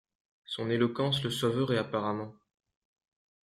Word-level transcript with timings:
Son 0.45 0.71
éloquence 0.71 1.21
le 1.21 1.29
sauverait 1.29 1.77
apparemment. 1.77 2.33